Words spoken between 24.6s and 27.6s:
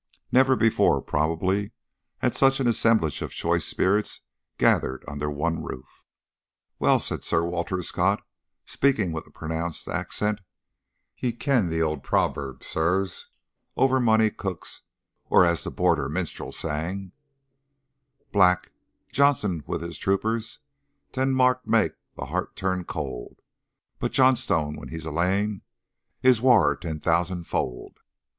when he's a' alane Is waur ten thoosand